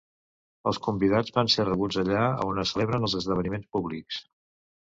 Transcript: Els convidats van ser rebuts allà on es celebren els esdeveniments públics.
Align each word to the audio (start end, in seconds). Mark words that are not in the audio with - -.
Els 0.71 0.79
convidats 0.87 1.33
van 1.35 1.51
ser 1.57 1.67
rebuts 1.69 1.99
allà 2.05 2.23
on 2.49 2.63
es 2.65 2.73
celebren 2.77 3.07
els 3.09 3.17
esdeveniments 3.23 3.73
públics. 3.77 4.23